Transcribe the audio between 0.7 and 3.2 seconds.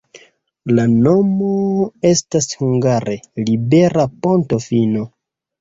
La nomo estas hungare